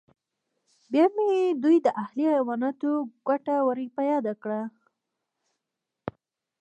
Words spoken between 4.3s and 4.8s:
شوه